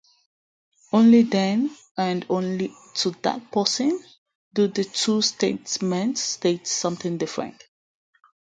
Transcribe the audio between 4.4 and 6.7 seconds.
do the two statements state